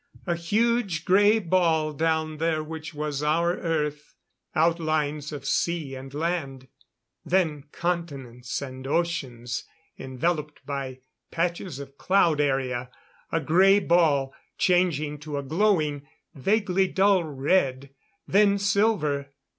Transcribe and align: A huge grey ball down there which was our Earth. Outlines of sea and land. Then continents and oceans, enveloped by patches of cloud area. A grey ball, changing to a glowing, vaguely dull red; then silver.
A 0.25 0.33
huge 0.33 1.05
grey 1.05 1.37
ball 1.37 1.93
down 1.93 2.37
there 2.37 2.63
which 2.63 2.91
was 2.91 3.21
our 3.21 3.55
Earth. 3.59 4.15
Outlines 4.55 5.31
of 5.31 5.45
sea 5.45 5.93
and 5.93 6.11
land. 6.11 6.67
Then 7.23 7.65
continents 7.71 8.63
and 8.63 8.87
oceans, 8.87 9.63
enveloped 9.99 10.65
by 10.65 11.01
patches 11.29 11.77
of 11.77 11.99
cloud 11.99 12.41
area. 12.41 12.89
A 13.31 13.39
grey 13.39 13.77
ball, 13.77 14.33
changing 14.57 15.19
to 15.19 15.37
a 15.37 15.43
glowing, 15.43 16.07
vaguely 16.33 16.87
dull 16.87 17.23
red; 17.23 17.91
then 18.27 18.57
silver. 18.57 19.27